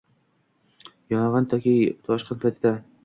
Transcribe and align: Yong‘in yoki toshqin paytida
Yong‘in 1.15 1.47
yoki 1.53 1.75
toshqin 2.09 2.41
paytida 2.47 2.73